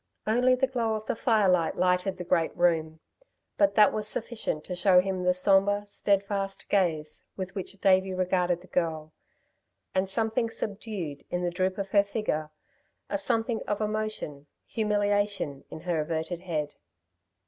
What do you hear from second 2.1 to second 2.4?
the